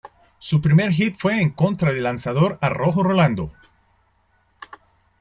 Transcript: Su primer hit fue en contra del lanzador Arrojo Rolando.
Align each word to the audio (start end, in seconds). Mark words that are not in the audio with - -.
Su 0.39 0.63
primer 0.63 0.93
hit 0.93 1.17
fue 1.19 1.39
en 1.39 1.51
contra 1.51 1.93
del 1.93 2.01
lanzador 2.01 2.57
Arrojo 2.59 3.03
Rolando. 3.03 3.51